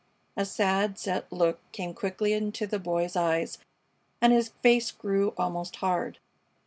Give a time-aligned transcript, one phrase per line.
[0.35, 3.59] A sad, set look came quickly into the Boy's eyes
[4.19, 6.17] and his face grew almost hard.